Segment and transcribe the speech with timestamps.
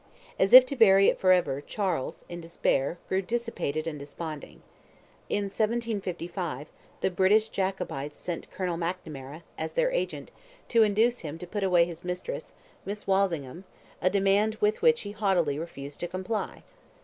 [0.39, 4.63] As if to bury it for ever, Charles, in despair, grew dissipated and desponding.
[5.29, 6.69] In 1755,
[7.01, 10.31] "the British Jacobites" sent Colonel McNamara, as their agent,
[10.69, 13.63] to induce him to put away his mistress, Miss Walsingham,
[14.01, 16.63] a demand with which he haughtily refused to comply.